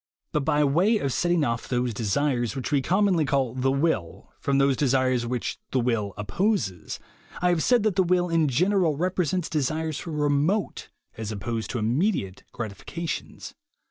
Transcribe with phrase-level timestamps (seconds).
[0.31, 4.57] But by way of setting off those desires which we commonly call "the will" from
[4.57, 6.99] those desires which "the will" opposes,
[7.39, 11.77] I have said that the will, in general, represents desires for remote, as opposed to
[11.77, 13.53] immediate, gratifications.